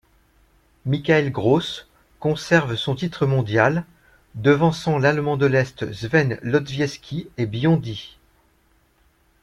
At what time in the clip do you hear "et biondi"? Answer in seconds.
7.37-8.17